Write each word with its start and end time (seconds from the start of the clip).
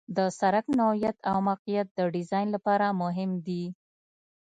د 0.17 0.19
سرک 0.39 0.65
نوعیت 0.79 1.17
او 1.29 1.37
موقعیت 1.47 1.87
د 1.93 1.99
ډیزاین 2.15 2.47
لپاره 2.55 2.85
مهم 3.01 3.31
دي 3.47 3.65